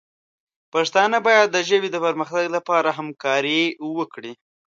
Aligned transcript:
پښتانه 0.73 1.17
باید 1.27 1.47
د 1.51 1.57
ژبې 1.69 1.89
د 1.91 1.97
پرمختګ 2.05 2.45
لپاره 2.57 2.89
همکاري 2.99 3.61
وکړي. 3.97 4.33